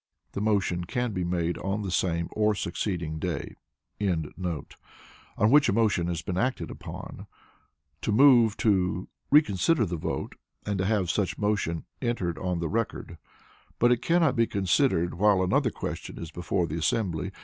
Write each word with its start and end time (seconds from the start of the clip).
The 0.31 0.41
motion 0.41 0.85
can 0.85 1.11
be 1.11 1.23
made 1.23 1.59
on 1.59 1.83
the 1.83 1.91
same 1.91 2.27
or 2.31 2.55
succeeding 2.55 3.19
day.] 3.19 3.53
on 4.03 4.59
which 5.37 5.69
a 5.69 5.73
motion 5.73 6.07
has 6.07 6.23
been 6.23 6.39
acted 6.39 6.71
upon, 6.71 7.27
to 8.01 8.11
move 8.11 8.57
to 8.57 9.09
"Reconsider 9.29 9.85
the 9.85 9.97
vote" 9.97 10.33
and 10.65 10.79
have 10.79 11.11
such 11.11 11.37
motion 11.37 11.85
"entered 12.01 12.39
on 12.39 12.57
the 12.57 12.67
record," 12.67 13.19
but 13.77 13.91
it 13.91 14.01
cannot 14.01 14.35
be 14.35 14.47
considered 14.47 15.13
while 15.13 15.43
another 15.43 15.69
question 15.69 16.17
is 16.17 16.31
before 16.31 16.65
the 16.65 16.79
assembly. 16.79 17.31